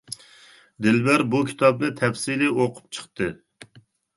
[0.85, 3.29] دىلبەر بۇ كىتابنى تەپسىلىي ئوقۇپ چىقتى.